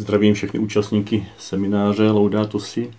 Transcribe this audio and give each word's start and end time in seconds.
Zdravím 0.00 0.34
všechny 0.34 0.60
účastníky 0.60 1.26
semináře 1.38 2.10
Laudato 2.10 2.60
Si. 2.60 2.90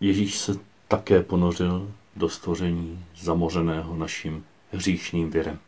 Ježíš 0.00 0.38
se 0.38 0.58
také 0.88 1.22
ponořil 1.22 1.92
do 2.16 2.28
stvoření 2.28 3.04
zamořeného 3.16 3.96
naším 3.96 4.44
hříšným 4.72 5.30
věrem. 5.30 5.58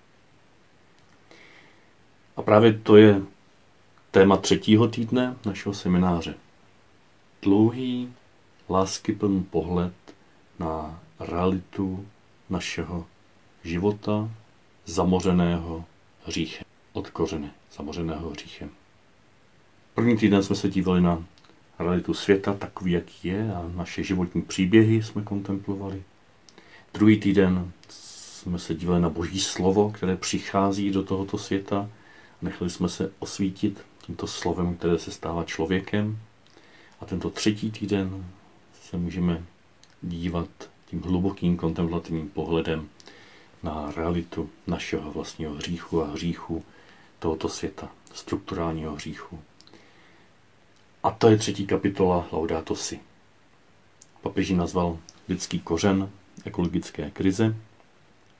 A 2.36 2.42
právě 2.42 2.72
to 2.72 2.96
je 2.96 3.22
téma 4.10 4.36
třetího 4.36 4.88
týdne 4.88 5.36
našeho 5.46 5.74
semináře. 5.74 6.34
Dlouhý, 7.42 8.12
láskyplný 8.70 9.42
pohled 9.42 9.94
na 10.58 11.00
realitu 11.20 12.06
našeho 12.50 13.06
života 13.64 14.30
zamořeného 14.84 15.84
hříchem. 16.24 16.64
Od 16.92 17.10
kořene 17.10 17.50
zamořeného 17.76 18.30
hříchem. 18.30 18.70
První 19.94 20.16
týden 20.16 20.42
jsme 20.42 20.56
se 20.56 20.68
dívali 20.68 21.00
na 21.00 21.24
realitu 21.78 22.14
světa 22.14 22.54
takový, 22.54 22.92
jaký 22.92 23.28
je 23.28 23.54
a 23.54 23.70
naše 23.74 24.02
životní 24.04 24.42
příběhy 24.42 25.02
jsme 25.02 25.22
kontemplovali. 25.22 26.02
Druhý 26.96 27.20
týden 27.20 27.72
jsme 27.88 28.58
se 28.58 28.74
dívali 28.74 29.00
na 29.00 29.08
boží 29.08 29.40
slovo, 29.40 29.90
které 29.90 30.16
přichází 30.16 30.90
do 30.90 31.02
tohoto 31.02 31.38
světa. 31.38 31.90
Nechali 32.42 32.70
jsme 32.70 32.88
se 32.88 33.12
osvítit 33.18 33.84
tímto 34.02 34.26
slovem, 34.26 34.76
které 34.76 34.98
se 34.98 35.10
stává 35.12 35.44
člověkem. 35.44 36.18
A 37.00 37.04
tento 37.04 37.30
třetí 37.30 37.70
týden 37.70 38.26
se 38.82 38.96
můžeme 38.96 39.44
dívat 40.02 40.48
tím 40.86 41.02
hlubokým 41.02 41.56
kontemplativním 41.56 42.28
pohledem 42.28 42.88
na 43.62 43.92
realitu 43.96 44.50
našeho 44.66 45.12
vlastního 45.12 45.54
hříchu 45.54 46.02
a 46.02 46.06
hříchu 46.06 46.64
tohoto 47.18 47.48
světa, 47.48 47.88
strukturálního 48.14 48.94
hříchu. 48.94 49.40
A 51.02 51.10
to 51.10 51.28
je 51.28 51.36
třetí 51.36 51.66
kapitola 51.66 52.28
Laudato 52.32 52.76
Si. 52.76 53.00
Papež 54.22 54.50
nazval 54.50 54.98
lidský 55.28 55.60
kořen 55.60 56.10
ekologické 56.46 57.10
krize. 57.10 57.56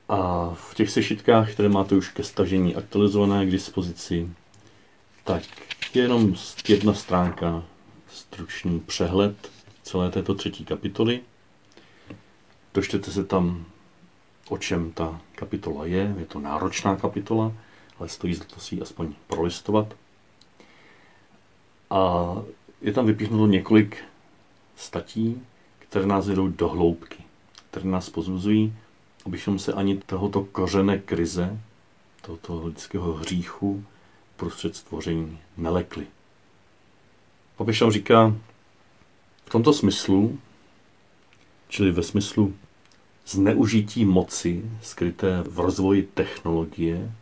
A 0.09 0.51
v 0.55 0.75
těch 0.75 0.91
sešitkách, 0.91 1.53
které 1.53 1.69
máte 1.69 1.95
už 1.95 2.09
ke 2.11 2.23
stažení 2.23 2.77
aktualizované 2.77 3.47
k 3.47 3.51
dispozici, 3.51 4.29
tak 5.25 5.43
je 5.95 6.03
jenom 6.03 6.35
jedna 6.69 6.95
stránka, 6.95 7.63
stručný 8.09 8.81
přehled 8.81 9.51
celé 9.83 10.11
této 10.11 10.35
třetí 10.35 10.65
kapitoly. 10.65 11.21
Dočtete 12.75 13.11
se 13.11 13.25
tam, 13.25 13.65
o 14.49 14.59
čem 14.59 14.93
ta 14.93 15.21
kapitola 15.35 15.87
je. 15.87 16.15
Je 16.19 16.27
to 16.27 16.41
náročná 16.41 16.97
kapitola, 16.97 17.53
ale 17.99 18.09
stojí 18.09 18.35
za 18.35 18.45
to 18.45 18.61
si 18.61 18.75
ji 18.75 18.83
aspoň 18.83 19.15
prolistovat. 19.27 19.95
A 21.91 22.33
je 22.83 22.93
tam 22.93 23.07
vypíchnuto 23.07 23.47
několik 23.47 23.99
statí, 24.77 25.43
které 25.79 26.07
nás 26.07 26.29
vedou 26.29 26.49
do 26.49 26.69
hloubky 26.69 27.26
které 27.77 27.91
nás 27.91 28.11
pozbuzují, 28.11 28.75
abychom 29.27 29.59
se 29.59 29.73
ani 29.73 29.97
tohoto 29.97 30.45
kořené 30.45 30.99
krize, 30.99 31.61
tohoto 32.23 32.67
lidského 32.67 33.13
hříchu 33.13 33.85
prostřed 34.37 34.77
stvoření 34.77 35.39
nelekli. 35.57 36.07
Papež 37.57 37.79
tam 37.79 37.91
říká, 37.91 38.35
v 39.45 39.51
tomto 39.51 39.73
smyslu, 39.73 40.39
čili 41.69 41.91
ve 41.91 42.03
smyslu 42.03 42.55
zneužití 43.27 44.05
moci 44.05 44.71
skryté 44.83 45.43
v 45.43 45.61
rozvoji 45.61 46.03
technologie, 46.03 47.13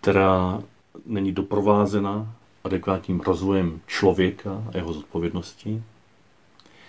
která 0.00 0.62
není 1.06 1.32
doprovázena 1.32 2.34
adekvátním 2.64 3.20
rozvojem 3.20 3.80
člověka 3.86 4.64
a 4.72 4.76
jeho 4.76 4.92
zodpovědnosti, 4.92 5.82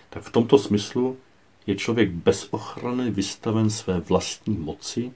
tak 0.09 0.23
v 0.23 0.31
tomto 0.31 0.57
smyslu 0.57 1.17
je 1.67 1.75
člověk 1.75 2.11
bez 2.11 2.47
ochrany 2.51 3.11
vystaven 3.11 3.69
své 3.69 3.99
vlastní 3.99 4.57
moci, 4.57 5.11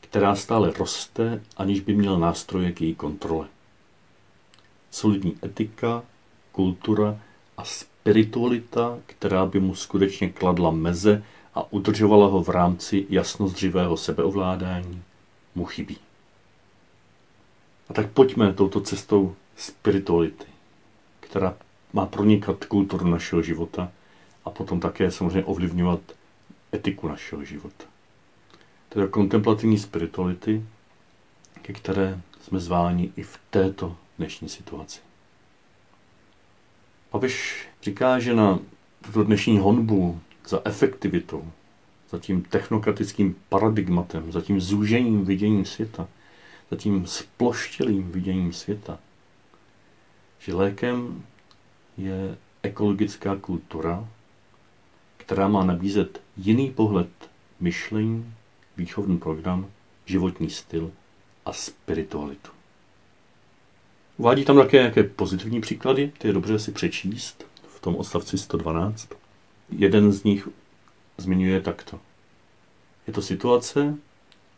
která 0.00 0.34
stále 0.34 0.72
roste, 0.78 1.42
aniž 1.56 1.80
by 1.80 1.94
měl 1.94 2.18
nástroje 2.18 2.72
k 2.72 2.80
její 2.80 2.94
kontrole. 2.94 3.48
Solidní 4.90 5.36
etika, 5.44 6.02
kultura 6.52 7.18
a 7.56 7.64
spiritualita, 7.64 8.98
která 9.06 9.46
by 9.46 9.60
mu 9.60 9.74
skutečně 9.74 10.28
kladla 10.28 10.70
meze 10.70 11.22
a 11.54 11.72
udržovala 11.72 12.26
ho 12.26 12.42
v 12.42 12.48
rámci 12.48 13.06
jasnozdřivého 13.10 13.96
sebeovládání, 13.96 15.02
mu 15.54 15.64
chybí. 15.64 15.96
A 17.88 17.92
tak 17.92 18.10
pojďme 18.10 18.52
touto 18.52 18.80
cestou 18.80 19.36
spirituality, 19.56 20.46
která 21.20 21.54
má 21.92 22.06
pronikat 22.06 22.64
kulturu 22.64 23.06
našeho 23.06 23.42
života 23.42 23.92
a 24.44 24.50
potom 24.50 24.80
také 24.80 25.10
samozřejmě 25.10 25.44
ovlivňovat 25.44 26.00
etiku 26.74 27.08
našeho 27.08 27.44
života. 27.44 27.84
Teda 28.88 29.06
kontemplativní 29.06 29.78
spirituality, 29.78 30.64
ke 31.62 31.72
které 31.72 32.20
jsme 32.40 32.60
zváni 32.60 33.12
i 33.16 33.22
v 33.22 33.38
této 33.50 33.96
dnešní 34.18 34.48
situaci. 34.48 35.00
Papež 37.10 37.66
říká, 37.82 38.18
že 38.18 38.34
na 38.34 38.58
tuto 39.04 39.24
dnešní 39.24 39.58
honbu 39.58 40.20
za 40.48 40.60
efektivitou, 40.64 41.52
za 42.10 42.18
tím 42.18 42.42
technokratickým 42.42 43.36
paradigmatem, 43.48 44.32
za 44.32 44.40
tím 44.40 44.60
zúžením 44.60 45.24
viděním 45.24 45.64
světa, 45.64 46.08
za 46.70 46.76
tím 46.76 47.06
sploštělým 47.06 48.12
viděním 48.12 48.52
světa, 48.52 48.98
že 50.38 50.54
lékem 50.54 51.24
je 51.96 52.36
ekologická 52.62 53.36
kultura, 53.36 54.08
která 55.24 55.48
má 55.48 55.64
nabízet 55.64 56.20
jiný 56.36 56.70
pohled 56.70 57.08
myšlení, 57.60 58.34
výchovný 58.76 59.18
program, 59.18 59.66
životní 60.06 60.50
styl 60.50 60.90
a 61.46 61.52
spiritualitu. 61.52 62.50
Uvádí 64.16 64.44
tam 64.44 64.56
také 64.56 64.76
nějaké 64.76 65.02
pozitivní 65.02 65.60
příklady, 65.60 66.12
ty 66.18 66.28
je 66.28 66.32
dobře 66.32 66.58
si 66.58 66.72
přečíst 66.72 67.44
v 67.76 67.80
tom 67.80 67.96
odstavci 67.96 68.38
112. 68.38 69.08
Jeden 69.70 70.12
z 70.12 70.24
nich 70.24 70.48
zmiňuje 71.18 71.60
takto. 71.60 72.00
Je 73.06 73.12
to 73.12 73.22
situace, 73.22 73.94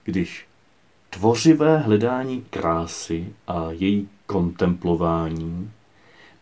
když 0.05 0.46
tvořivé 1.11 1.78
hledání 1.78 2.44
krásy 2.50 3.34
a 3.46 3.70
její 3.70 4.08
kontemplování 4.26 5.70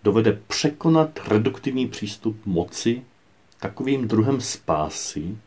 dovede 0.03 0.33
překonat 0.33 1.21
reduktivní 1.29 1.89
přístup 1.89 2.47
moci 2.47 3.03
takovým 3.63 4.09
druhem 4.09 4.41
spásy, 4.41 5.39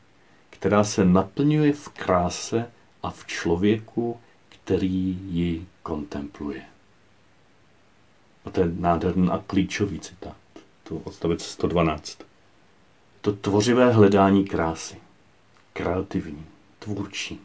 která 0.49 0.83
se 0.83 1.05
naplňuje 1.05 1.73
v 1.73 1.89
kráse 1.89 2.71
a 3.03 3.11
v 3.11 3.25
člověku, 3.25 4.19
který 4.49 5.19
ji 5.29 5.65
kontempluje. 5.83 6.61
A 8.45 8.49
to 8.49 8.61
je 8.61 8.67
nádherný 8.79 9.29
a 9.29 9.43
klíčový 9.47 9.99
citát. 9.99 10.35
To 10.83 10.95
odstavec 10.95 11.43
112. 11.43 12.19
To 13.21 13.33
tvořivé 13.33 13.91
hledání 13.91 14.45
krásy. 14.45 14.97
Kreativní, 15.73 16.45
tvůrčí. 16.79 17.39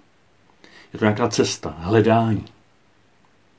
Je 0.93 0.99
to 0.99 1.05
nějaká 1.05 1.29
cesta, 1.29 1.75
hledání. 1.79 2.45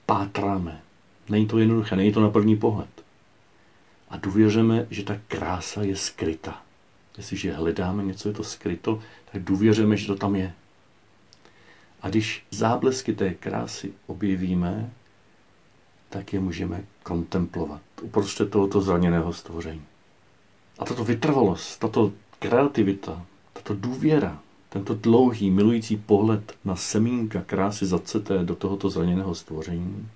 Pátráme. 0.06 0.82
Není 1.30 1.48
to 1.48 1.60
jednoduché, 1.60 1.96
není 1.96 2.12
to 2.12 2.22
na 2.22 2.30
první 2.30 2.56
pohled. 2.56 3.04
A 4.10 4.18
důvěřujeme, 4.18 4.88
že 4.90 5.04
ta 5.04 5.18
krása 5.28 5.82
je 5.84 5.96
skryta. 5.96 6.62
Jestliže 7.18 7.54
hledáme 7.54 8.04
něco, 8.04 8.30
je 8.30 8.34
to 8.34 8.44
skryto, 8.44 9.02
tak 9.32 9.44
důvěřujeme, 9.44 9.98
že 9.98 10.08
to 10.08 10.16
tam 10.16 10.36
je. 10.36 10.54
A 12.02 12.10
když 12.10 12.46
záblesky 12.52 13.14
té 13.14 13.34
krásy 13.34 13.94
objevíme, 14.08 14.90
tak 16.10 16.34
je 16.34 16.40
můžeme 16.40 16.84
kontemplovat 17.04 17.82
uprostřed 18.02 18.52
tohoto 18.52 18.82
zraněného 18.82 19.34
stvoření. 19.34 19.84
A 20.80 20.86
tato 20.86 21.04
vytrvalost, 21.04 21.80
tato 21.80 22.12
kreativita, 22.40 23.26
tato 23.54 23.76
důvěra, 23.76 24.40
tento 24.70 24.94
dlouhý, 24.94 25.52
milující 25.52 25.98
pohled 25.98 26.58
na 26.66 26.76
semínka 26.76 27.42
krásy 27.42 27.86
zaceté 27.86 28.44
do 28.44 28.56
tohoto 28.56 28.90
zraněného 28.90 29.36
stvoření, 29.36 30.10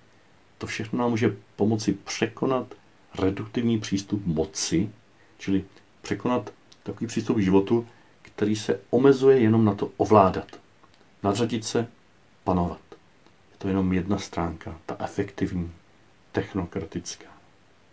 to 0.57 0.67
všechno 0.67 0.99
nám 0.99 1.09
může 1.09 1.37
pomoci 1.55 1.93
překonat 1.93 2.73
reduktivní 3.19 3.79
přístup 3.79 4.25
moci, 4.25 4.89
čili 5.37 5.63
překonat 6.01 6.53
takový 6.85 7.07
přístup 7.07 7.37
k 7.37 7.41
životu, 7.43 7.87
který 8.21 8.55
se 8.55 8.79
omezuje 8.89 9.39
jenom 9.39 9.65
na 9.65 9.75
to 9.75 9.91
ovládat, 9.97 10.47
nadřadit 11.23 11.65
se, 11.65 11.87
panovat. 12.43 12.81
Je 13.51 13.57
to 13.57 13.67
jenom 13.67 13.93
jedna 13.93 14.17
stránka, 14.17 14.79
ta 14.85 14.95
efektivní, 14.99 15.71
technokratická. 16.31 17.27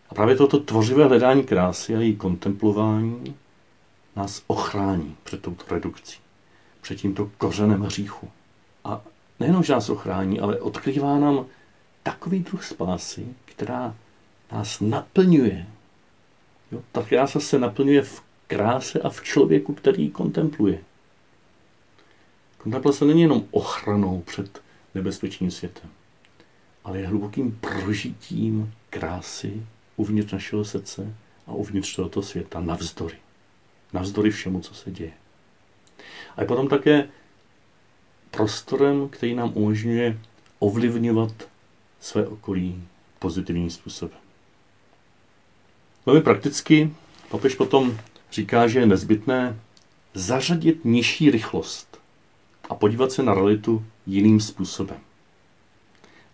A 0.08 0.14
právě 0.14 0.36
toto 0.36 0.58
tvořivé 0.58 1.04
hledání 1.04 1.42
krásy 1.42 1.96
a 1.96 2.00
její 2.00 2.16
kontemplování 2.16 3.36
nás 4.16 4.42
ochrání 4.46 5.16
před 5.24 5.42
touto 5.42 5.74
redukcí, 5.74 6.20
před 6.80 6.94
tímto 6.94 7.30
kořenem 7.38 7.82
hříchu. 7.82 8.30
A 8.84 9.00
nejenom, 9.40 9.62
že 9.62 9.72
nás 9.72 9.88
ochrání, 9.88 10.40
ale 10.40 10.60
odkrývá 10.60 11.18
nám 11.18 11.46
takový 12.02 12.38
druh 12.38 12.64
spásy, 12.64 13.26
která 13.44 13.94
nás 14.52 14.80
naplňuje. 14.80 15.66
Jo? 16.72 16.82
Ta 16.92 17.02
krása 17.02 17.40
se 17.40 17.58
naplňuje 17.58 18.02
v 18.02 18.22
kráse 18.52 19.00
a 19.00 19.08
v 19.08 19.22
člověku, 19.22 19.74
který 19.74 20.02
ji 20.02 20.10
kontempluje. 20.10 20.78
Kontemplace 22.58 23.04
není 23.04 23.22
jenom 23.22 23.44
ochranou 23.50 24.20
před 24.20 24.62
nebezpečným 24.94 25.50
světem, 25.50 25.90
ale 26.84 26.98
je 26.98 27.06
hlubokým 27.06 27.58
prožitím 27.60 28.74
krásy 28.90 29.66
uvnitř 29.96 30.32
našeho 30.32 30.64
srdce 30.64 31.14
a 31.46 31.52
uvnitř 31.52 31.96
tohoto 31.96 32.22
světa 32.22 32.60
navzdory. 32.60 33.16
Navzdory 33.92 34.30
všemu, 34.30 34.60
co 34.60 34.74
se 34.74 34.90
děje. 34.90 35.12
A 36.36 36.40
je 36.40 36.46
potom 36.46 36.68
také 36.68 37.08
prostorem, 38.30 39.08
který 39.08 39.34
nám 39.34 39.52
umožňuje 39.54 40.18
ovlivňovat 40.58 41.48
své 42.00 42.26
okolí 42.26 42.84
pozitivním 43.18 43.70
způsobem. 43.70 44.18
Velmi 46.06 46.20
prakticky 46.20 46.94
papež 47.28 47.54
potom 47.54 47.98
říká, 48.32 48.66
že 48.68 48.78
je 48.80 48.86
nezbytné 48.86 49.60
zařadit 50.14 50.84
nižší 50.84 51.30
rychlost 51.30 51.98
a 52.70 52.74
podívat 52.74 53.12
se 53.12 53.22
na 53.22 53.34
realitu 53.34 53.84
jiným 54.06 54.40
způsobem. 54.40 54.96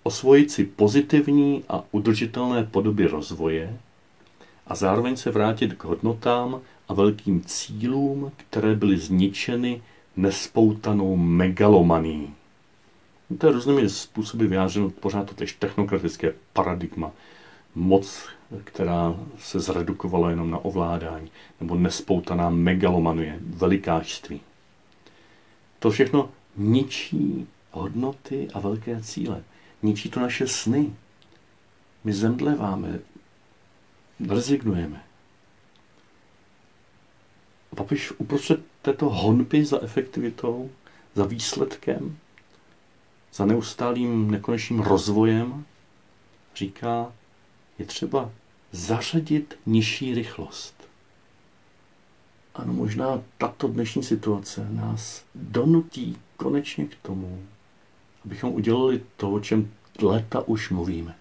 Osvojit 0.02 0.50
si 0.50 0.64
pozitivní 0.64 1.64
a 1.68 1.82
udržitelné 1.90 2.64
podoby 2.64 3.06
rozvoje 3.06 3.78
a 4.66 4.74
zároveň 4.74 5.16
se 5.16 5.30
vrátit 5.30 5.74
k 5.74 5.84
hodnotám 5.84 6.60
a 6.88 6.94
velkým 6.94 7.42
cílům, 7.46 8.32
které 8.36 8.74
byly 8.74 8.98
zničeny 8.98 9.82
nespoutanou 10.16 11.16
megalomaní. 11.16 12.34
To 13.38 13.46
je 13.46 13.52
různými 13.52 13.88
způsoby 13.88 14.46
vyjádřeno 14.46 14.90
pořád 14.90 15.28
to 15.28 15.34
tež 15.34 15.52
technokratické 15.52 16.34
paradigma. 16.52 17.10
Moc, 17.74 18.28
která 18.64 19.14
se 19.38 19.60
zredukovala 19.60 20.30
jenom 20.30 20.50
na 20.50 20.58
ovládání, 20.58 21.30
nebo 21.60 21.74
nespoutaná 21.74 22.50
megalomanie, 22.50 23.38
velikářství. 23.40 24.40
To 25.78 25.90
všechno 25.90 26.30
ničí 26.56 27.46
hodnoty 27.70 28.48
a 28.54 28.60
velké 28.60 29.02
cíle. 29.02 29.42
Ničí 29.82 30.10
to 30.10 30.20
naše 30.20 30.46
sny. 30.48 30.92
My 32.04 32.12
zemdleváme, 32.12 32.98
rezignujeme. 34.28 35.04
A 37.72 37.76
papiš 37.76 38.12
uprostřed 38.18 38.60
této 38.82 39.08
honby 39.08 39.64
za 39.64 39.82
efektivitou, 39.82 40.70
za 41.14 41.24
výsledkem, 41.24 42.18
za 43.32 43.46
neustálým 43.46 44.30
nekonečným 44.30 44.80
rozvojem, 44.80 45.64
říká, 46.56 47.12
je 47.78 47.84
třeba 47.84 48.30
zařadit 48.72 49.58
nižší 49.66 50.14
rychlost. 50.14 50.74
Ano, 52.54 52.72
možná 52.72 53.22
tato 53.38 53.68
dnešní 53.68 54.02
situace 54.02 54.68
nás 54.70 55.24
donutí 55.34 56.16
konečně 56.36 56.86
k 56.86 56.94
tomu, 56.94 57.42
abychom 58.24 58.52
udělali 58.52 59.02
to, 59.16 59.30
o 59.30 59.40
čem 59.40 59.70
léta 60.02 60.40
už 60.40 60.70
mluvíme. 60.70 61.14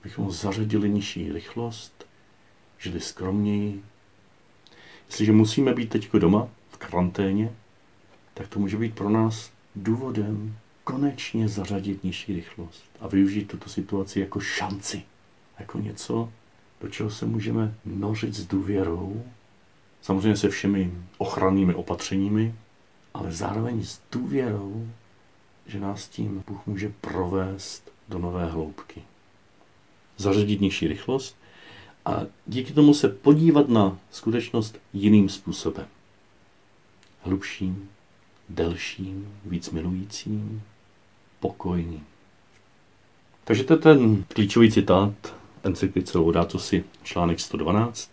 Abychom 0.00 0.30
zařadili 0.30 0.90
nižší 0.90 1.32
rychlost, 1.32 2.06
žili 2.78 3.00
skromněji. 3.00 3.82
Jestliže 5.06 5.32
musíme 5.32 5.74
být 5.74 5.90
teď 5.90 6.12
doma, 6.12 6.48
v 6.70 6.76
karanténě, 6.76 7.52
tak 8.34 8.48
to 8.48 8.60
může 8.60 8.76
být 8.76 8.94
pro 8.94 9.10
nás 9.10 9.52
důvodem 9.76 10.56
konečně 10.84 11.48
zařadit 11.48 12.04
nižší 12.04 12.34
rychlost 12.34 12.84
a 13.00 13.08
využít 13.08 13.48
tuto 13.48 13.68
situaci 13.68 14.20
jako 14.20 14.40
šanci, 14.40 15.02
jako 15.62 15.78
něco, 15.78 16.32
do 16.80 16.88
čeho 16.88 17.10
se 17.10 17.26
můžeme 17.26 17.74
nořit 17.84 18.34
s 18.34 18.46
důvěrou, 18.46 19.24
samozřejmě 20.02 20.36
se 20.36 20.48
všemi 20.48 20.92
ochrannými 21.18 21.74
opatřeními, 21.74 22.54
ale 23.14 23.32
zároveň 23.32 23.84
s 23.84 24.00
důvěrou, 24.12 24.88
že 25.66 25.80
nás 25.80 26.08
tím 26.08 26.44
Bůh 26.46 26.66
může 26.66 26.92
provést 27.00 27.92
do 28.08 28.18
nové 28.18 28.46
hloubky. 28.46 29.02
Zařadit 30.16 30.60
nižší 30.60 30.88
rychlost 30.88 31.36
a 32.04 32.20
díky 32.46 32.72
tomu 32.72 32.94
se 32.94 33.08
podívat 33.08 33.68
na 33.68 33.98
skutečnost 34.10 34.78
jiným 34.92 35.28
způsobem. 35.28 35.86
Hlubším, 37.22 37.88
delším, 38.48 39.38
víc 39.44 39.70
milujícím, 39.70 40.62
pokojným. 41.40 42.06
Takže 43.44 43.64
to 43.64 43.74
je 43.74 43.78
ten 43.78 44.24
klíčový 44.24 44.72
citát 44.72 45.41
encyklice 45.64 46.18
Laudato 46.18 46.58
si, 46.58 46.84
článek 47.02 47.40
112 47.40 48.10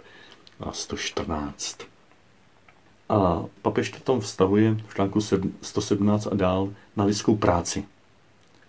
a 0.60 0.72
114. 0.72 1.78
A 3.10 3.44
papež 3.62 3.90
to 3.90 4.00
tam 4.00 4.20
vztahuje 4.20 4.78
v 4.88 4.94
článku 4.96 5.20
117 5.62 6.28
a 6.28 6.36
dál 6.36 6.74
na 6.96 7.04
lidskou 7.04 7.36
práci, 7.36 7.86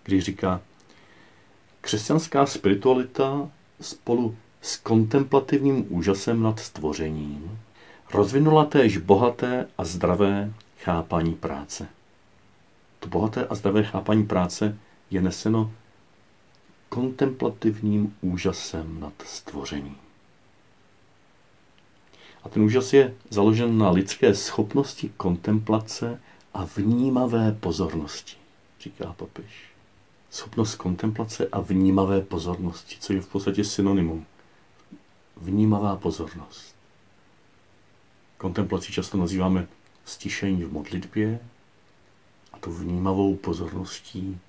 kdy 0.05 0.21
říká, 0.21 0.61
křesťanská 1.81 2.47
spiritualita 2.47 3.51
spolu 3.81 4.37
s 4.63 4.77
kontemplativním 4.77 5.87
úžasem 5.89 6.43
nad 6.43 6.61
stvořením 6.61 7.59
rozvinula 8.13 8.65
též 8.65 8.97
bohaté 8.97 9.67
a 9.79 9.85
zdravé 9.85 10.53
chápání 10.79 11.35
práce. 11.35 11.87
To 13.01 13.09
bohaté 13.09 13.47
a 13.47 13.55
zdravé 13.55 13.83
chápání 13.83 14.27
práce 14.27 14.79
je 15.11 15.23
neseno 15.23 15.73
kontemplativním 16.91 18.17
úžasem 18.21 19.01
nad 19.01 19.13
stvořením. 19.27 19.97
A 22.43 22.49
ten 22.49 22.63
úžas 22.63 22.93
je 22.93 23.15
založen 23.31 23.79
na 23.79 23.91
lidské 23.91 24.35
schopnosti 24.35 25.13
kontemplace 25.17 26.21
a 26.55 26.65
vnímavé 26.65 27.53
pozornosti, 27.53 28.37
říká 28.81 29.13
papež. 29.13 29.71
Schopnost 30.31 30.75
kontemplace 30.75 31.49
a 31.53 31.61
vnímavé 31.61 32.21
pozornosti, 32.21 32.97
co 33.01 33.13
je 33.13 33.21
v 33.21 33.29
podstatě 33.29 33.65
synonymum. 33.65 34.27
Vnímavá 35.37 35.97
pozornost. 35.97 36.75
Kontemplaci 38.39 38.93
často 38.93 39.19
nazýváme 39.19 39.69
stišení 40.05 40.65
v 40.65 40.73
modlitbě 40.73 41.41
a 42.53 42.59
tu 42.59 42.73
vnímavou 42.73 43.37
pozorností 43.37 44.41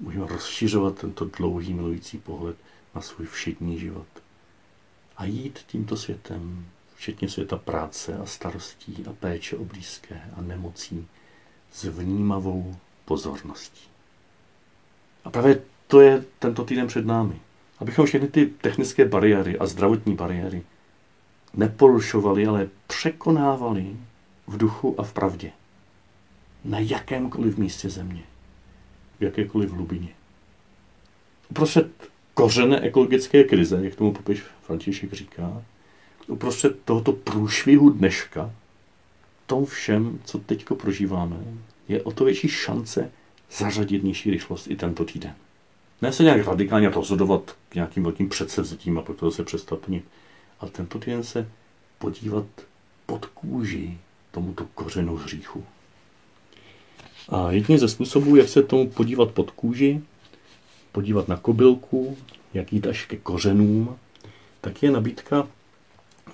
můžeme 0.00 0.26
rozšiřovat 0.26 0.98
tento 0.98 1.24
dlouhý 1.24 1.74
milující 1.74 2.18
pohled 2.18 2.56
na 2.94 3.00
svůj 3.00 3.26
všední 3.26 3.78
život 3.78 4.06
a 5.16 5.24
jít 5.24 5.58
tímto 5.66 5.96
světem, 5.96 6.66
včetně 6.94 7.28
světa 7.28 7.56
práce 7.56 8.18
a 8.18 8.26
starostí 8.26 9.04
a 9.10 9.12
péče 9.12 9.56
o 9.56 9.64
blízké 9.64 10.20
a 10.36 10.40
nemocí, 10.42 11.06
s 11.72 11.84
vnímavou 11.84 12.76
pozorností. 13.04 13.88
A 15.24 15.30
právě 15.30 15.62
to 15.86 16.00
je 16.00 16.24
tento 16.38 16.64
týden 16.64 16.86
před 16.86 17.06
námi. 17.06 17.40
Abychom 17.78 18.06
všechny 18.06 18.28
ty 18.28 18.46
technické 18.46 19.04
bariéry 19.04 19.58
a 19.58 19.66
zdravotní 19.66 20.14
bariéry 20.14 20.62
neporušovali, 21.54 22.46
ale 22.46 22.68
překonávali 22.86 23.96
v 24.46 24.56
duchu 24.56 25.00
a 25.00 25.02
v 25.02 25.12
pravdě. 25.12 25.52
Na 26.64 26.78
jakémkoliv 26.78 27.58
místě 27.58 27.90
země. 27.90 28.22
V 29.22 29.24
jakékoliv 29.24 29.70
hlubině. 29.70 30.08
Uprostřed 31.50 31.88
kořené 32.34 32.80
ekologické 32.80 33.44
krize, 33.44 33.80
jak 33.84 33.94
tomu 33.94 34.12
papež 34.12 34.42
František 34.62 35.12
říká, 35.12 35.62
uprostřed 36.26 36.82
tohoto 36.84 37.12
průšvihu 37.12 37.90
dneška, 37.90 38.50
tom 39.46 39.66
všem, 39.66 40.18
co 40.24 40.38
teď 40.38 40.64
prožíváme, 40.64 41.36
je 41.88 42.02
o 42.02 42.12
to 42.12 42.24
větší 42.24 42.48
šance 42.48 43.10
zařadit 43.50 44.04
nižší 44.04 44.30
rychlost 44.30 44.66
i 44.70 44.76
tento 44.76 45.04
týden. 45.04 45.34
Ne 46.02 46.12
se 46.12 46.22
nějak 46.22 46.46
radikálně 46.46 46.88
rozhodovat 46.88 47.56
k 47.68 47.74
nějakým 47.74 48.02
velkým 48.02 48.28
předsevzetím 48.28 48.98
a 48.98 49.02
potom 49.02 49.30
se 49.30 49.44
přestat 49.44 49.78
plnit, 49.78 50.04
ale 50.60 50.70
tento 50.70 50.98
týden 50.98 51.24
se 51.24 51.48
podívat 51.98 52.46
pod 53.06 53.26
kůži 53.26 53.98
tomuto 54.30 54.66
kořenu 54.74 55.16
hříchu. 55.16 55.64
A 57.28 57.50
jediný 57.52 57.78
ze 57.78 57.88
způsobů, 57.88 58.36
jak 58.36 58.48
se 58.48 58.62
tomu 58.62 58.90
podívat 58.90 59.30
pod 59.30 59.50
kůži, 59.50 60.00
podívat 60.92 61.28
na 61.28 61.36
kobylku, 61.36 62.16
jak 62.54 62.72
jít 62.72 62.86
až 62.86 63.06
ke 63.06 63.16
kořenům, 63.16 63.96
tak 64.60 64.82
je 64.82 64.90
nabídka 64.90 65.48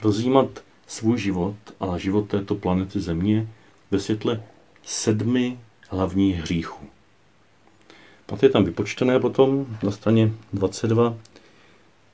rozjímat 0.02 0.62
svůj 0.87 1.18
život 1.18 1.57
a 1.80 1.99
život 1.99 2.28
této 2.28 2.54
planety 2.54 3.00
Země 3.00 3.49
ve 3.90 4.00
světle 4.00 4.42
sedmi 4.83 5.59
hlavních 5.88 6.37
hříchů. 6.37 6.87
Pak 8.26 8.42
je 8.42 8.49
tam 8.49 8.64
vypočtené 8.64 9.21
potom 9.21 9.78
na 9.83 9.90
straně 9.90 10.33
22. 10.52 11.14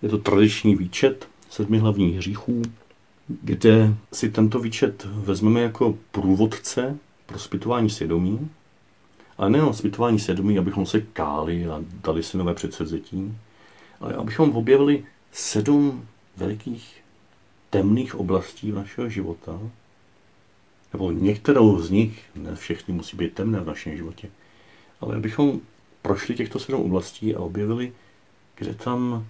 Je 0.03 0.09
to 0.09 0.19
tradiční 0.19 0.77
výčet 0.77 1.29
sedmi 1.51 1.79
hlavních 1.79 2.17
hříchů, 2.17 2.63
kde 3.29 3.95
si 4.13 4.31
tento 4.31 4.59
výčet 4.59 5.05
vezmeme 5.05 5.61
jako 5.61 5.99
průvodce 6.11 6.99
pro 7.27 7.39
zpytování 7.39 7.91
svědomí, 7.91 8.51
ale 9.39 9.51
nejenom 9.51 9.75
zpytování 9.75 10.19
svědomí, 10.19 10.59
abychom 10.59 10.87
se 10.87 11.01
káli 11.01 11.67
a 11.67 11.83
dali 12.05 12.23
si 12.23 12.37
nové 12.37 12.55
předsevzetí, 12.55 13.39
ale 14.01 14.15
abychom 14.15 14.57
objevili 14.57 15.05
sedm 15.33 16.09
velikých 16.37 17.03
temných 17.71 18.15
oblastí 18.15 18.73
našeho 18.73 19.09
života, 19.09 19.61
nebo 20.93 21.11
některou 21.11 21.81
z 21.81 21.91
nich, 21.91 22.25
ne 22.35 22.57
všechny 22.57 22.95
musí 22.95 23.17
být 23.17 23.35
temné 23.35 23.61
v 23.61 23.67
našem 23.67 23.97
životě, 23.97 24.31
ale 25.01 25.17
abychom 25.17 25.61
prošli 26.03 26.35
těchto 26.35 26.59
sedm 26.59 26.81
oblastí 26.81 27.35
a 27.35 27.41
objevili, 27.41 27.93
kde 28.55 28.75
tam 28.75 29.27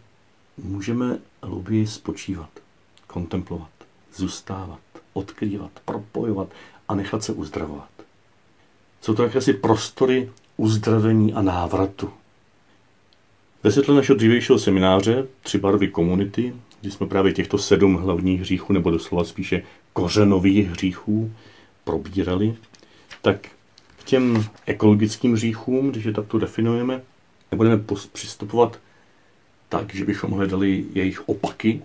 můžeme 0.57 1.19
hlouběji 1.43 1.87
spočívat, 1.87 2.51
kontemplovat, 3.07 3.71
zůstávat, 4.15 4.81
odkrývat, 5.13 5.71
propojovat 5.85 6.49
a 6.89 6.95
nechat 6.95 7.25
se 7.25 7.33
uzdravovat. 7.33 7.94
Jsou 9.05 9.15
to 9.15 9.23
jakési 9.23 9.53
prostory 9.53 10.31
uzdravení 10.57 11.33
a 11.33 11.43
návratu. 11.43 12.11
Ve 13.63 13.73
světle 13.73 13.95
našeho 13.95 14.17
dřívějšího 14.17 14.59
semináře 14.59 15.27
Tři 15.43 15.59
barvy 15.59 15.89
komunity, 15.89 16.55
kdy 16.81 16.91
jsme 16.91 17.07
právě 17.07 17.33
těchto 17.33 17.59
sedm 17.59 17.95
hlavních 17.95 18.41
hříchů, 18.41 18.73
nebo 18.73 18.91
doslova 18.91 19.25
spíše 19.25 19.63
kořenových 19.93 20.69
hříchů, 20.69 21.33
probírali, 21.85 22.57
tak 23.23 23.49
k 23.97 24.05
těm 24.05 24.45
ekologickým 24.67 25.33
hříchům, 25.33 25.91
když 25.91 26.05
je 26.05 26.13
takto 26.13 26.39
definujeme, 26.39 27.03
nebudeme 27.53 27.85
přistupovat 28.13 28.79
tak, 29.69 29.95
že 29.95 30.05
bychom 30.05 30.31
hledali 30.31 30.85
jejich 30.95 31.29
opaky, 31.29 31.83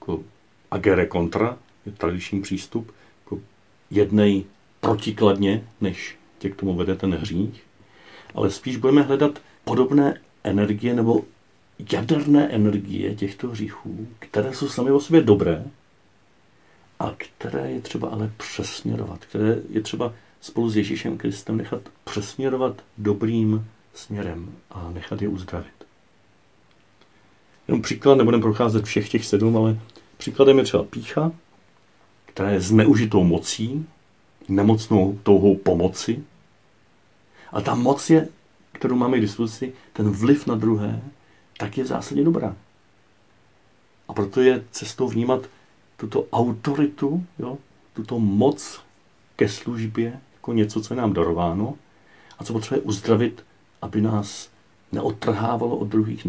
jako 0.00 0.22
agere 0.70 1.08
contra, 1.12 1.58
je 1.86 1.92
tradiční 1.92 2.42
přístup, 2.42 2.92
jako 3.24 3.40
jednej 3.90 4.44
protikladně, 4.80 5.64
než 5.80 6.16
tě 6.44 6.50
k 6.50 6.56
tomu 6.56 6.74
vede 6.74 6.94
ten 6.94 7.14
hřích, 7.14 7.62
ale 8.34 8.50
spíš 8.50 8.76
budeme 8.76 9.02
hledat 9.02 9.38
podobné 9.64 10.20
energie 10.44 10.94
nebo 10.94 11.24
jaderné 11.92 12.48
energie 12.48 13.14
těchto 13.14 13.48
hříchů, 13.48 14.06
které 14.18 14.54
jsou 14.54 14.68
sami 14.68 14.90
o 14.90 15.00
sobě 15.00 15.22
dobré 15.22 15.64
a 16.98 17.12
které 17.16 17.70
je 17.70 17.80
třeba 17.80 18.08
ale 18.08 18.30
přesměrovat, 18.36 19.24
které 19.24 19.56
je 19.70 19.80
třeba 19.80 20.12
spolu 20.40 20.70
s 20.70 20.76
Ježíšem 20.76 21.18
Kristem 21.18 21.56
nechat 21.56 21.82
přesměrovat 22.04 22.82
dobrým 22.98 23.66
směrem 23.94 24.52
a 24.70 24.90
nechat 24.90 25.22
je 25.22 25.28
uzdravit. 25.28 25.86
Jenom 27.68 27.82
příklad, 27.82 28.14
nebudeme 28.14 28.42
procházet 28.42 28.84
všech 28.84 29.08
těch 29.08 29.26
sedm, 29.26 29.56
ale 29.56 29.78
příkladem 30.16 30.58
je 30.58 30.64
třeba 30.64 30.84
pícha, 30.84 31.32
která 32.26 32.50
je 32.50 32.60
zneužitou 32.60 33.24
mocí, 33.24 33.86
nemocnou 34.48 35.18
touhou 35.22 35.56
pomoci. 35.56 36.24
A 37.54 37.60
ta 37.60 37.74
moc 37.74 38.10
je, 38.10 38.28
kterou 38.72 38.96
máme 38.96 39.18
k 39.18 39.20
dispozici, 39.20 39.72
ten 39.92 40.10
vliv 40.10 40.46
na 40.46 40.54
druhé, 40.54 41.02
tak 41.58 41.78
je 41.78 41.84
v 41.84 41.86
zásadě 41.86 42.24
dobrá. 42.24 42.56
A 44.08 44.12
proto 44.12 44.40
je 44.40 44.64
cestou 44.70 45.08
vnímat 45.08 45.40
tuto 45.96 46.26
autoritu, 46.32 47.26
jo, 47.38 47.58
tuto 47.92 48.18
moc 48.18 48.80
ke 49.36 49.48
službě 49.48 50.20
jako 50.34 50.52
něco, 50.52 50.80
co 50.80 50.94
je 50.94 50.98
nám 50.98 51.12
darováno 51.12 51.74
a 52.38 52.44
co 52.44 52.52
potřebuje 52.52 52.82
uzdravit, 52.82 53.44
aby 53.82 54.00
nás 54.00 54.50
neodtrhávalo 54.92 55.76
od 55.76 55.88
druhých, 55.88 56.26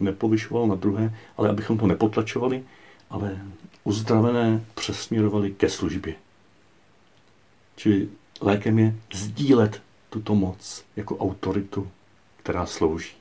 nepovyšovalo 0.00 0.66
na 0.66 0.74
druhé, 0.74 1.14
ale 1.36 1.48
abychom 1.48 1.78
to 1.78 1.86
nepotlačovali, 1.86 2.64
ale 3.10 3.38
uzdravené 3.84 4.64
přesměrovali 4.74 5.50
ke 5.50 5.70
službě. 5.70 6.14
Čili 7.76 8.08
lékem 8.40 8.78
je 8.78 8.94
sdílet 9.14 9.82
tuto 10.12 10.34
moc 10.34 10.84
jako 10.96 11.16
autoritu, 11.16 11.88
která 12.36 12.66
slouží. 12.66 13.12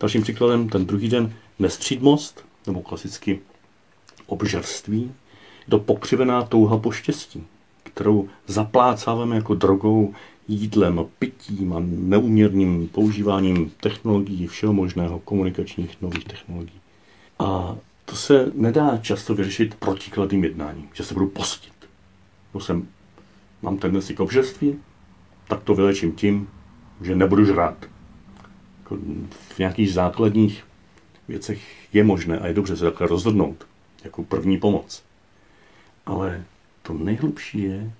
Dalším 0.00 0.22
příkladem 0.22 0.68
ten 0.68 0.86
druhý 0.86 1.08
den 1.08 1.34
nestřídmost, 1.58 2.44
nebo 2.66 2.80
klasicky 2.80 3.40
obžerství, 4.26 5.12
to 5.68 5.78
pokřivená 5.78 6.42
touha 6.42 6.78
po 6.78 6.90
štěstí, 6.90 7.46
kterou 7.82 8.28
zaplácáváme 8.46 9.36
jako 9.36 9.54
drogou, 9.54 10.14
jídlem, 10.48 11.06
pitím 11.18 11.72
a 11.72 11.76
neuměrným 11.86 12.88
používáním 12.88 13.70
technologií, 13.70 14.46
všeho 14.46 14.72
možného, 14.72 15.18
komunikačních 15.18 16.02
nových 16.02 16.24
technologií. 16.24 16.80
A 17.38 17.76
to 18.04 18.16
se 18.16 18.52
nedá 18.54 18.96
často 18.96 19.34
vyřešit 19.34 19.74
protikladným 19.74 20.44
jednáním, 20.44 20.88
že 20.92 21.04
se 21.04 21.14
budu 21.14 21.28
postit. 21.28 21.72
Nebo 22.52 22.64
jsem, 22.64 22.88
mám 23.62 23.78
tendenci 23.78 24.14
k 24.14 24.20
obžerství, 24.20 24.78
tak 25.52 25.62
to 25.62 25.74
vylečím 25.74 26.12
tím, 26.12 26.48
že 27.00 27.16
nebudu 27.16 27.44
žrát. 27.44 27.76
Jako 28.78 28.96
v 29.54 29.58
nějakých 29.58 29.92
základních 29.92 30.64
věcech 31.28 31.60
je 31.92 32.04
možné 32.04 32.38
a 32.38 32.46
je 32.46 32.54
dobře 32.54 32.76
se 32.76 32.84
takhle 32.84 33.06
rozhodnout, 33.06 33.66
jako 34.04 34.22
první 34.22 34.58
pomoc. 34.58 35.02
Ale 36.06 36.44
to 36.82 36.92
nejhlubší 36.92 37.62
je, 37.62 37.92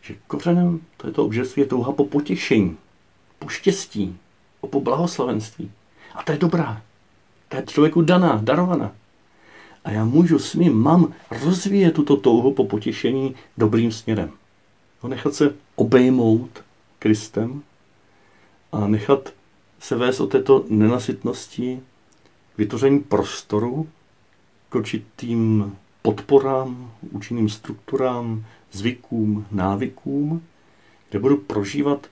že 0.00 0.14
kořenem 0.26 0.80
tohoto 0.96 1.24
obžerství 1.24 1.62
je 1.62 1.66
touha 1.66 1.92
po 1.92 2.04
potěšení, 2.04 2.76
po 3.38 3.48
štěstí, 3.48 4.16
po 4.70 4.80
blahoslavenství. 4.80 5.70
A 6.14 6.22
to 6.22 6.32
je 6.32 6.38
dobrá. 6.38 6.82
To 7.48 7.56
je 7.56 7.62
člověku 7.66 8.02
daná, 8.02 8.40
darovaná. 8.44 8.92
A 9.84 9.90
já 9.90 10.04
můžu 10.04 10.38
svým 10.38 10.74
mám 10.74 11.14
rozvíjet 11.44 11.94
tuto 11.94 12.16
touhu 12.16 12.52
po 12.52 12.64
potěšení 12.64 13.34
dobrým 13.58 13.92
směrem. 13.92 14.30
Nechat 15.08 15.34
se 15.34 15.54
obejmout 15.76 16.64
Kristem 17.00 17.62
a 18.72 18.86
nechat 18.86 19.32
se 19.78 19.96
vést 19.96 20.20
o 20.20 20.26
této 20.26 20.64
nenasytnosti 20.68 21.80
vytvoření 22.58 23.00
prostoru 23.00 23.88
k 24.68 24.74
určitým 24.74 25.76
podporám, 26.02 26.92
účinným 27.10 27.48
strukturám, 27.48 28.44
zvykům, 28.72 29.46
návykům, 29.50 30.42
kde 31.10 31.18
budu 31.18 31.36
prožívat 31.36 32.06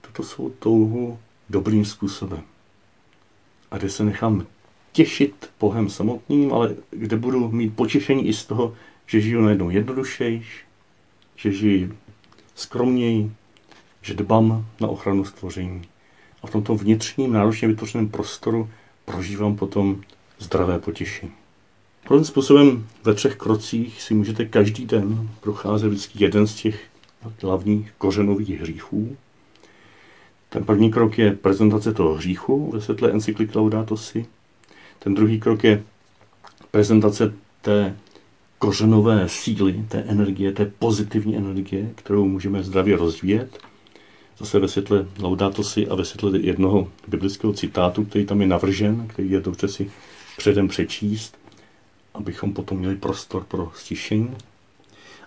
tuto 0.00 0.22
svou 0.22 0.50
touhu 0.50 1.18
dobrým 1.50 1.84
způsobem. 1.84 2.42
A 3.70 3.78
kde 3.78 3.90
se 3.90 4.04
nechám 4.04 4.46
těšit 4.92 5.50
Bohem 5.60 5.90
samotným, 5.90 6.52
ale 6.52 6.76
kde 6.90 7.16
budu 7.16 7.48
mít 7.48 7.76
potěšení 7.76 8.28
i 8.28 8.32
z 8.32 8.44
toho, 8.44 8.74
že 9.06 9.20
žiju 9.20 9.40
najednou 9.40 9.70
jednodušejš, 9.70 10.64
že 11.36 11.52
žiju 11.52 11.96
skromněji, 12.54 13.32
že 14.02 14.14
dbám 14.14 14.66
na 14.80 14.88
ochranu 14.88 15.24
stvoření. 15.24 15.82
A 16.42 16.46
v 16.46 16.50
tomto 16.50 16.74
vnitřním, 16.74 17.32
náročně 17.32 17.68
vytvořeném 17.68 18.08
prostoru 18.08 18.70
prožívám 19.04 19.56
potom 19.56 20.00
zdravé 20.38 20.78
potěšení. 20.78 21.32
Podobným 22.08 22.24
způsobem 22.24 22.86
ve 23.04 23.14
třech 23.14 23.36
krocích 23.36 24.02
si 24.02 24.14
můžete 24.14 24.44
každý 24.44 24.86
den 24.86 25.28
procházet 25.40 25.88
vždycky 25.88 26.24
jeden 26.24 26.46
z 26.46 26.54
těch 26.54 26.84
hlavních 27.42 27.92
kořenových 27.98 28.60
hříchů. 28.60 29.16
Ten 30.48 30.64
první 30.64 30.90
krok 30.90 31.18
je 31.18 31.32
prezentace 31.32 31.92
toho 31.94 32.14
hříchu 32.14 32.70
ve 32.70 32.80
světle 32.80 33.10
encykliky 33.10 33.58
Laudato 33.58 33.96
Si. 33.96 34.26
Ten 34.98 35.14
druhý 35.14 35.40
krok 35.40 35.64
je 35.64 35.82
prezentace 36.70 37.32
té 37.62 37.96
kořenové 38.58 39.28
síly, 39.28 39.84
té 39.88 39.98
energie, 39.98 40.52
té 40.52 40.72
pozitivní 40.78 41.36
energie, 41.36 41.90
kterou 41.94 42.26
můžeme 42.26 42.62
zdravě 42.62 42.96
rozvíjet. 42.96 43.58
Zase 44.40 44.58
ve 44.58 44.68
světle 44.68 45.06
Laudato 45.18 45.62
Si 45.62 45.88
a 45.88 45.94
ve 45.94 46.04
světle 46.04 46.38
jednoho 46.38 46.88
biblického 47.08 47.52
citátu, 47.52 48.04
který 48.04 48.26
tam 48.26 48.40
je 48.40 48.46
navržen, 48.46 49.08
který 49.08 49.30
je 49.30 49.40
dobře 49.40 49.68
si 49.68 49.90
předem 50.38 50.68
přečíst, 50.68 51.38
abychom 52.14 52.52
potom 52.52 52.78
měli 52.78 52.96
prostor 52.96 53.44
pro 53.44 53.72
stišení. 53.74 54.36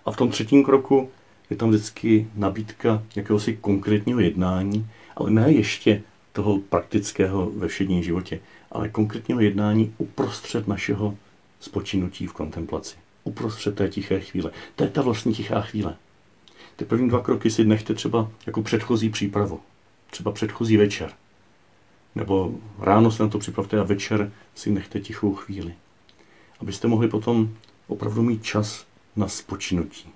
A 0.05 0.11
v 0.11 0.17
tom 0.17 0.29
třetím 0.29 0.63
kroku 0.63 1.09
je 1.49 1.55
tam 1.55 1.69
vždycky 1.69 2.27
nabídka 2.35 3.03
jakéhosi 3.15 3.57
konkrétního 3.61 4.19
jednání, 4.19 4.87
ale 5.15 5.31
ne 5.31 5.51
ještě 5.51 6.03
toho 6.31 6.59
praktického 6.59 7.49
ve 7.49 7.67
všedním 7.67 8.03
životě, 8.03 8.39
ale 8.71 8.89
konkrétního 8.89 9.39
jednání 9.39 9.93
uprostřed 9.97 10.67
našeho 10.67 11.17
spočinutí 11.59 12.27
v 12.27 12.33
kontemplaci. 12.33 12.95
Uprostřed 13.23 13.75
té 13.75 13.89
tiché 13.89 14.19
chvíle. 14.19 14.51
To 14.75 14.83
je 14.83 14.89
ta 14.89 15.01
vlastně 15.01 15.33
tichá 15.33 15.61
chvíle. 15.61 15.95
Ty 16.75 16.85
první 16.85 17.09
dva 17.09 17.21
kroky 17.21 17.51
si 17.51 17.65
nechte 17.65 17.93
třeba 17.93 18.31
jako 18.45 18.61
předchozí 18.61 19.09
přípravu. 19.09 19.59
Třeba 20.09 20.31
předchozí 20.31 20.77
večer. 20.77 21.11
Nebo 22.15 22.53
ráno 22.79 23.11
se 23.11 23.23
na 23.23 23.29
to 23.29 23.39
připravte 23.39 23.79
a 23.79 23.83
večer 23.83 24.31
si 24.55 24.71
nechte 24.71 24.99
tichou 24.99 25.35
chvíli. 25.35 25.73
Abyste 26.59 26.87
mohli 26.87 27.07
potom 27.07 27.49
opravdu 27.87 28.23
mít 28.23 28.43
čas 28.43 28.85
na 29.15 29.27
spočinutí. 29.27 30.09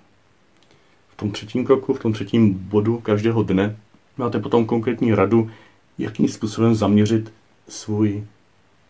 V 1.08 1.16
tom 1.16 1.30
třetím 1.30 1.64
kroku, 1.66 1.94
v 1.94 2.00
tom 2.00 2.12
třetím 2.12 2.54
bodu 2.54 2.98
každého 2.98 3.42
dne 3.42 3.76
máte 4.16 4.40
potom 4.40 4.66
konkrétní 4.66 5.14
radu, 5.14 5.50
jakým 5.98 6.28
způsobem 6.28 6.74
zaměřit 6.74 7.32
svůj 7.68 8.24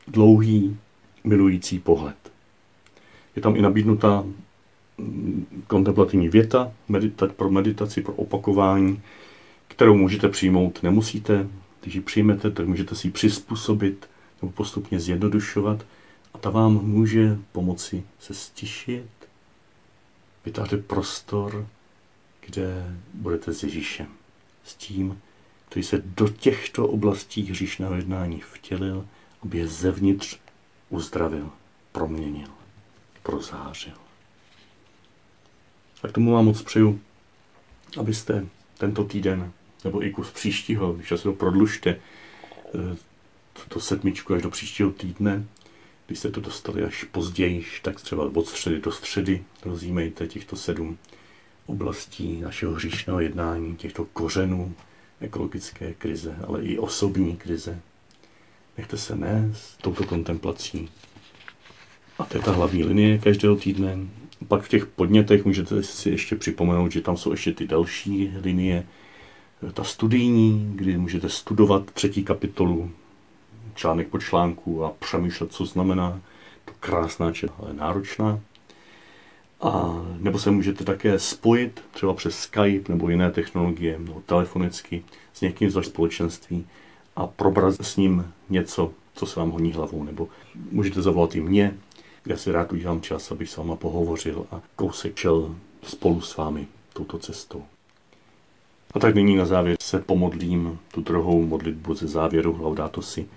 dlouhý 0.07 0.77
milující 1.25 1.79
pohled. 1.79 2.33
Je 3.37 3.43
tam 3.43 3.57
i 3.57 3.63
nabídnutá 3.63 4.21
mm, 4.21 4.35
kontemplativní 5.67 6.29
věta 6.29 6.73
medita- 6.91 7.29
pro 7.29 7.51
meditaci, 7.51 8.03
pro 8.03 8.15
opakování, 8.15 9.03
kterou 9.69 9.97
můžete 9.97 10.29
přijmout, 10.29 10.83
nemusíte. 10.83 11.49
Když 11.83 11.95
ji 11.95 12.01
přijmete, 12.01 12.51
tak 12.51 12.67
můžete 12.67 12.95
si 12.95 13.07
ji 13.07 13.11
přizpůsobit 13.11 14.09
nebo 14.43 14.53
postupně 14.53 15.01
zjednodušovat 15.01 15.87
a 16.35 16.39
ta 16.39 16.51
vám 16.51 16.73
může 16.73 17.39
pomoci 17.53 18.03
se 18.19 18.35
stišit, 18.35 19.09
vytvářet 20.45 20.87
prostor, 20.87 21.67
kde 22.47 22.97
budete 23.15 23.55
s 23.55 23.63
Ježíšem. 23.63 24.07
S 24.65 24.75
tím, 24.75 25.21
který 25.69 25.83
se 25.85 26.03
do 26.05 26.29
těchto 26.29 26.89
oblastí 26.89 27.43
hříšného 27.43 27.95
jednání 27.95 28.41
vtělil, 28.41 29.07
aby 29.43 29.59
je 29.59 29.67
zevnitř 29.67 30.39
uzdravil, 30.89 31.51
proměnil, 31.93 32.49
prozářil. 33.23 34.08
A 36.03 36.09
k 36.09 36.13
tomu 36.13 36.33
vám 36.33 36.45
moc 36.45 36.63
přeju, 36.63 37.01
abyste 38.01 38.47
tento 38.79 39.05
týden, 39.05 39.53
nebo 39.85 40.05
i 40.05 40.11
kus 40.11 40.31
příštího, 40.31 40.93
když 40.93 41.09
se 41.09 41.19
to 41.19 41.33
prodlužte, 41.33 41.91
eh, 41.91 42.97
tuto 43.53 43.81
sedmičku 43.81 44.35
až 44.35 44.43
do 44.43 44.51
příštího 44.51 44.91
týdne, 44.91 45.45
když 46.07 46.19
jste 46.19 46.31
to 46.31 46.41
dostali 46.41 46.83
až 46.83 47.05
později, 47.05 47.65
tak 47.83 48.01
třeba 48.01 48.31
od 48.35 48.47
středy 48.47 48.81
do 48.81 48.93
středy 48.93 49.45
rozjímejte 49.65 50.27
těchto 50.27 50.57
sedm 50.57 50.99
oblastí 51.67 52.41
našeho 52.41 52.73
hříšného 52.73 53.21
jednání, 53.21 53.77
těchto 53.77 54.05
kořenů 54.05 54.75
ekologické 55.21 55.95
krize, 55.95 56.37
ale 56.47 56.63
i 56.63 56.79
osobní 56.79 57.37
krize. 57.37 57.81
Nechte 58.79 58.97
se 58.97 59.17
nést 59.17 59.77
touto 59.83 60.05
kontemplací. 60.05 60.89
A 62.19 62.25
to 62.25 62.37
je 62.37 62.43
ta 62.43 62.53
hlavní 62.53 62.85
linie 62.85 63.19
každého 63.19 63.57
týdne. 63.57 63.99
Pak 64.49 64.63
v 64.63 64.69
těch 64.69 64.87
podnětech 64.87 65.45
můžete 65.45 65.83
si 65.83 66.11
ještě 66.11 66.37
připomenout, 66.37 66.93
že 66.93 67.01
tam 67.01 67.17
jsou 67.17 67.31
ještě 67.31 67.53
ty 67.53 67.67
další 67.67 68.33
linie. 68.43 68.87
Ta 69.73 69.85
studijní, 69.85 70.73
kdy 70.75 70.99
můžete 70.99 71.29
studovat 71.29 71.91
třetí 71.91 72.25
kapitolu, 72.25 72.91
článek 73.75 74.09
po 74.09 74.19
článku 74.19 74.85
a 74.85 74.93
přemýšlet, 74.99 75.53
co 75.53 75.67
znamená. 75.67 76.21
To 76.65 76.73
krásná 76.81 77.33
čet, 77.33 77.51
ale 77.59 77.73
náročná. 77.73 78.41
A 79.61 80.03
nebo 80.19 80.39
se 80.39 80.51
můžete 80.51 80.85
také 80.85 81.19
spojit 81.19 81.83
třeba 81.91 82.15
přes 82.15 82.39
Skype 82.39 82.93
nebo 82.93 83.09
jiné 83.09 83.31
technologie, 83.31 83.99
nebo 83.99 84.23
telefonicky 84.27 85.05
s 85.33 85.41
někým 85.41 85.71
z 85.71 85.75
vašeho 85.75 85.93
společenství 85.93 86.67
a 87.17 87.27
probrat 87.27 87.75
s 87.81 87.97
ním 87.97 88.33
něco, 88.49 88.93
co 89.15 89.27
se 89.27 89.41
vám 89.41 89.51
honí 89.51 89.73
hlavou. 89.73 90.05
Nebo 90.05 90.29
můžete 90.71 91.03
zavolat 91.03 91.37
i 91.37 91.41
mě, 91.41 91.75
já 92.29 92.37
si 92.37 92.53
rád 92.53 92.73
udělám 92.73 93.01
čas, 93.01 93.33
abych 93.33 93.51
s 93.51 93.57
váma 93.57 93.77
pohovořil 93.77 94.47
a 94.51 94.61
kousek 94.77 95.17
šel 95.17 95.57
spolu 95.83 96.21
s 96.21 96.37
vámi 96.37 96.69
touto 96.93 97.19
cestou. 97.19 97.65
A 98.95 98.99
tak 98.99 99.15
nyní 99.15 99.37
na 99.37 99.45
závěr 99.45 99.77
se 99.81 99.99
pomodlím 99.99 100.79
tu 100.93 101.01
druhou 101.01 101.47
modlitbu 101.47 101.95
ze 101.95 102.07
závěru 102.07 102.63
Laudato 102.63 103.03
si, 103.03 103.29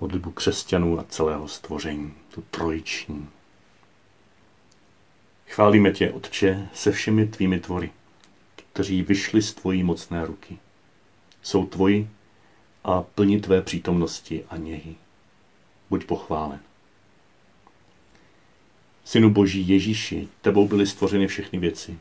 modlitbu 0.00 0.30
křesťanů 0.30 1.00
a 1.00 1.04
celého 1.08 1.48
stvoření, 1.48 2.14
tu 2.34 2.44
trojiční. 2.50 3.28
Chválíme 5.46 5.92
tě, 5.92 6.12
Otče, 6.12 6.68
se 6.74 6.92
všemi 6.92 7.26
tvými 7.26 7.60
tvory, 7.60 7.90
kteří 8.72 9.02
vyšli 9.02 9.42
z 9.42 9.54
tvojí 9.54 9.82
mocné 9.82 10.26
ruky. 10.26 10.58
Jsou 11.42 11.66
tvoji 11.66 12.10
a 12.84 13.02
plní 13.02 13.40
tvé 13.40 13.62
přítomnosti 13.62 14.44
a 14.48 14.56
něhy. 14.56 14.94
Buď 15.90 16.04
pochválen. 16.04 16.60
Synu 19.04 19.30
Boží 19.30 19.68
Ježíši, 19.68 20.28
tebou 20.40 20.68
byly 20.68 20.86
stvořeny 20.86 21.26
všechny 21.26 21.58
věci. 21.58 21.98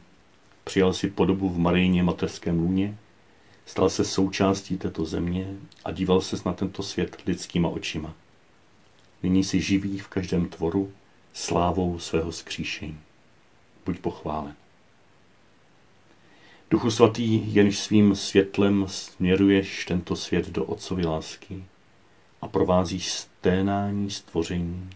Přijal 0.63 0.93
si 0.93 1.09
podobu 1.09 1.49
v 1.49 1.57
Marijně 1.57 2.03
mateřském 2.03 2.59
lůně, 2.59 2.97
stal 3.65 3.89
se 3.89 4.05
součástí 4.05 4.77
této 4.77 5.05
země 5.05 5.55
a 5.85 5.91
díval 5.91 6.21
se 6.21 6.37
na 6.45 6.53
tento 6.53 6.83
svět 6.83 7.17
lidskýma 7.25 7.69
očima. 7.69 8.13
Nyní 9.23 9.43
si 9.43 9.61
živí 9.61 9.99
v 9.99 10.07
každém 10.07 10.49
tvoru 10.49 10.91
slávou 11.33 11.99
svého 11.99 12.31
skříšení. 12.31 12.99
Buď 13.85 13.99
pochválen. 13.99 14.55
Duchu 16.71 16.91
svatý, 16.91 17.55
jenž 17.55 17.77
svým 17.77 18.15
světlem 18.15 18.85
směruješ 18.87 19.85
tento 19.85 20.15
svět 20.15 20.49
do 20.49 20.65
otcovy 20.65 21.05
lásky 21.05 21.63
a 22.41 22.47
provázíš 22.47 23.11
sténání 23.11 24.11
stvoření, 24.11 24.89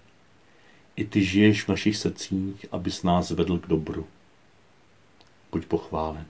i 0.95 1.06
ty 1.06 1.25
žiješ 1.25 1.63
v 1.63 1.67
našich 1.67 1.97
srdcích, 1.97 2.65
abys 2.71 3.03
nás 3.03 3.32
vedl 3.32 3.58
k 3.58 3.67
dobru. 3.67 4.08
Buď 5.51 5.65
pochválen. 5.65 6.25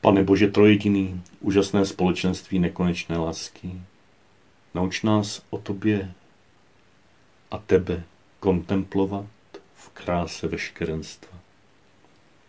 Pane 0.00 0.24
Bože 0.24 0.48
trojediný, 0.48 1.22
úžasné 1.40 1.86
společenství 1.86 2.58
nekonečné 2.58 3.18
lásky, 3.18 3.80
nauč 4.74 5.02
nás 5.02 5.42
o 5.50 5.58
Tobě 5.58 6.12
a 7.50 7.58
Tebe 7.58 8.04
kontemplovat 8.40 9.26
v 9.74 9.88
kráse 9.88 10.48
veškerenstva, 10.48 11.38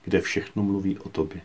kde 0.03 0.21
všechno 0.21 0.63
mluví 0.63 0.99
o 0.99 1.09
Tobě. 1.09 1.41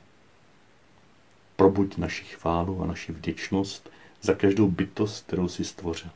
Probuď 1.57 1.97
naši 1.97 2.25
chválu 2.25 2.83
a 2.83 2.87
naši 2.87 3.13
vděčnost 3.13 3.91
za 4.23 4.35
každou 4.35 4.69
bytost, 4.69 5.27
kterou 5.27 5.49
si 5.49 5.65
stvořil. 5.65 6.11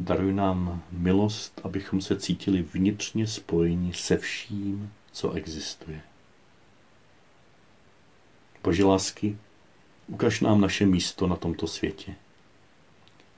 Daruj 0.00 0.32
nám 0.32 0.82
milost, 0.90 1.60
abychom 1.64 2.00
se 2.00 2.16
cítili 2.16 2.62
vnitřně 2.62 3.26
spojeni 3.26 3.94
se 3.94 4.16
vším, 4.16 4.92
co 5.12 5.32
existuje. 5.32 6.00
Bože 8.62 8.84
lásky, 8.84 9.36
ukaž 10.06 10.40
nám 10.40 10.60
naše 10.60 10.86
místo 10.86 11.26
na 11.26 11.36
tomto 11.36 11.66
světě, 11.66 12.14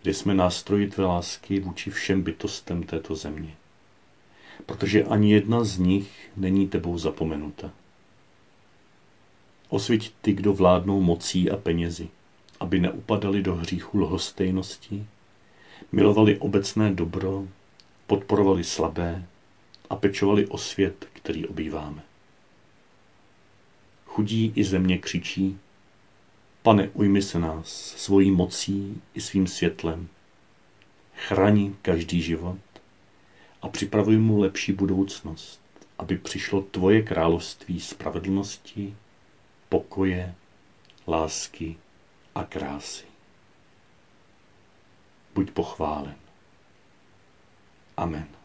kde 0.02 0.14
jsme 0.14 0.34
nástroji 0.34 0.90
Tvé 0.90 1.04
lásky 1.04 1.60
vůči 1.60 1.90
všem 1.90 2.22
bytostem 2.22 2.82
této 2.82 3.14
země. 3.14 3.56
protože 4.66 5.04
ani 5.04 5.32
jedna 5.32 5.64
z 5.64 5.78
nich 5.78 6.30
není 6.36 6.68
tebou 6.68 6.98
zapomenuta. 6.98 7.70
Osvěť 9.68 10.12
ty, 10.20 10.32
kdo 10.32 10.52
vládnou 10.52 11.00
mocí 11.00 11.50
a 11.50 11.56
penězi, 11.56 12.08
aby 12.60 12.80
neupadali 12.80 13.42
do 13.42 13.54
hříchu 13.54 13.98
lhostejnosti, 13.98 15.06
milovali 15.92 16.38
obecné 16.38 16.94
dobro, 16.94 17.46
podporovali 18.06 18.64
slabé 18.64 19.26
a 19.90 19.96
pečovali 19.96 20.46
o 20.46 20.58
svět, 20.58 21.08
který 21.12 21.46
obýváme. 21.46 22.02
Chudí 24.06 24.52
i 24.56 24.64
země 24.64 24.98
křičí, 24.98 25.58
pane, 26.62 26.88
ujmi 26.88 27.22
se 27.22 27.38
nás 27.38 27.68
svojí 27.96 28.30
mocí 28.30 29.02
i 29.14 29.20
svým 29.20 29.46
světlem. 29.46 30.08
Chrani 31.14 31.74
každý 31.82 32.22
život 32.22 32.58
a 33.62 33.68
připravuj 33.68 34.16
mu 34.16 34.40
lepší 34.40 34.72
budoucnost, 34.72 35.60
aby 35.98 36.18
přišlo 36.18 36.62
tvoje 36.62 37.02
království 37.02 37.80
spravedlnosti, 37.80 38.96
pokoje, 39.68 40.34
lásky 41.08 41.76
a 42.34 42.44
krásy. 42.44 43.07
Buď 45.38 45.50
pochválen. 45.50 46.14
Amen. 47.96 48.37